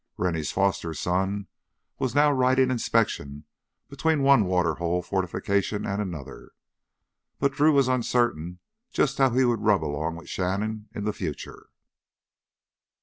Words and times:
Rennie's 0.17 0.51
foster 0.51 0.95
son 0.95 1.45
was 1.99 2.15
now 2.15 2.31
riding 2.31 2.71
inspection 2.71 3.43
between 3.87 4.23
one 4.23 4.45
water 4.45 4.73
hole 4.81 5.03
fortification 5.03 5.85
and 5.85 6.01
another. 6.01 6.53
But 7.37 7.51
Drew 7.53 7.71
was 7.71 7.87
uncertain 7.87 8.57
just 8.91 9.19
how 9.19 9.29
he 9.29 9.45
would 9.45 9.61
rub 9.61 9.83
along 9.83 10.15
with 10.15 10.27
Shannon 10.27 10.89
in 10.91 11.03
the 11.03 11.13
future. 11.13 11.69